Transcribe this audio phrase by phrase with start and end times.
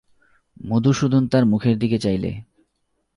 [0.63, 2.31] মধুসূদন তার মুখের দিকে চাইলে।